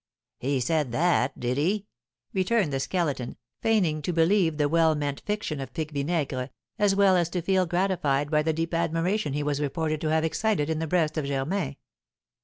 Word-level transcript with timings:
'""He 0.39 0.59
said 0.59 0.91
that, 0.93 1.39
did 1.39 1.59
he?" 1.59 1.85
returned 2.33 2.73
the 2.73 2.79
Skeleton, 2.79 3.37
feigning 3.61 4.01
to 4.01 4.11
believe 4.11 4.57
the 4.57 4.67
well 4.67 4.95
meant 4.95 5.19
fiction 5.27 5.59
of 5.59 5.73
Pique 5.75 5.91
Vinaigre, 5.91 6.49
as 6.79 6.95
well 6.95 7.15
as 7.15 7.29
to 7.29 7.39
feel 7.43 7.67
gratified 7.67 8.31
by 8.31 8.41
the 8.41 8.51
deep 8.51 8.73
admiration 8.73 9.33
he 9.33 9.43
was 9.43 9.61
reported 9.61 10.01
to 10.01 10.09
have 10.09 10.23
excited 10.23 10.71
in 10.71 10.79
the 10.79 10.87
breast 10.87 11.19
of 11.19 11.25
Germain. 11.25 11.75